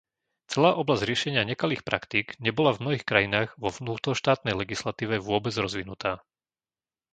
[0.51, 6.11] Celá oblasť riešenia nekalých praktík nebola v mnohých krajinách vo vnútroštátnej legislatíve vôbec rozvinutá